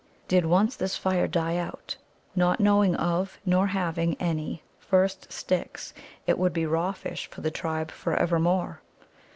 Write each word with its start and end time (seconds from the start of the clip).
Did 0.27 0.47
once 0.47 0.75
this 0.75 0.97
fire 0.97 1.27
die 1.27 1.57
out, 1.57 1.97
not 2.35 2.59
knowing 2.59 2.95
of, 2.95 3.37
nor 3.45 3.67
having 3.67 4.15
any, 4.15 4.63
first 4.79 5.31
sticks, 5.31 5.93
it 6.25 6.39
would 6.39 6.53
be 6.53 6.65
raw 6.65 6.91
fish 6.91 7.27
for 7.27 7.41
the 7.41 7.51
tribe 7.51 7.91
for 7.91 8.15
evermore. 8.15 8.81